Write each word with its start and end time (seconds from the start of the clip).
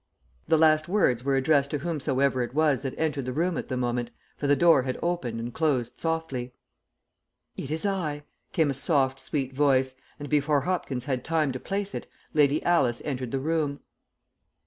The 0.47 0.57
last 0.57 0.87
words 0.87 1.23
were 1.23 1.35
addressed 1.35 1.69
to 1.69 1.77
whomsoever 1.77 2.41
it 2.41 2.55
was 2.55 2.81
that 2.81 2.97
entered 2.97 3.25
the 3.25 3.31
room 3.33 3.55
at 3.55 3.67
the 3.67 3.77
moment, 3.77 4.09
for 4.35 4.47
the 4.47 4.55
door 4.55 4.81
had 4.81 4.97
opened 5.03 5.39
and 5.39 5.53
closed 5.53 5.99
softly. 5.99 6.55
"It 7.55 7.69
is 7.69 7.85
I," 7.85 8.23
came 8.51 8.71
a 8.71 8.73
soft, 8.73 9.19
sweet 9.19 9.53
voice, 9.53 9.93
and 10.17 10.27
before 10.27 10.61
Hopkins 10.61 11.05
had 11.05 11.23
time 11.23 11.51
to 11.51 11.59
place 11.59 11.93
it, 11.93 12.07
Lady 12.33 12.63
Alice 12.63 13.03
entered 13.05 13.29
the 13.29 13.37
room. 13.37 13.81